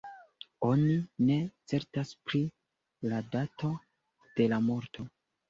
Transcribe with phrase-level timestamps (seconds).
[0.69, 0.95] Oni
[1.27, 1.35] ne
[1.73, 2.41] certas pri
[3.13, 3.71] la dato
[4.41, 5.09] de la morto.